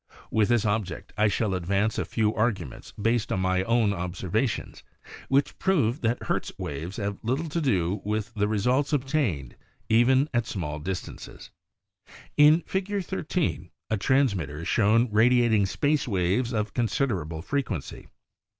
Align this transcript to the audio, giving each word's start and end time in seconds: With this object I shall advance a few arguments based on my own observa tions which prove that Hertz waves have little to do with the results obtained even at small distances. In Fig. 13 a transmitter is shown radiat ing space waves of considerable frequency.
With 0.31 0.49
this 0.49 0.65
object 0.65 1.13
I 1.15 1.27
shall 1.27 1.53
advance 1.53 1.99
a 1.99 2.05
few 2.05 2.33
arguments 2.33 2.91
based 2.99 3.31
on 3.31 3.39
my 3.39 3.61
own 3.65 3.91
observa 3.91 4.49
tions 4.49 4.81
which 5.29 5.59
prove 5.59 6.01
that 6.01 6.23
Hertz 6.23 6.51
waves 6.57 6.97
have 6.97 7.19
little 7.21 7.47
to 7.49 7.61
do 7.61 8.01
with 8.03 8.33
the 8.33 8.47
results 8.47 8.93
obtained 8.93 9.55
even 9.89 10.27
at 10.33 10.47
small 10.47 10.79
distances. 10.79 11.51
In 12.35 12.63
Fig. 12.65 13.03
13 13.05 13.69
a 13.91 13.97
transmitter 13.97 14.61
is 14.61 14.67
shown 14.67 15.07
radiat 15.09 15.53
ing 15.53 15.67
space 15.67 16.07
waves 16.07 16.51
of 16.51 16.73
considerable 16.73 17.43
frequency. 17.43 18.07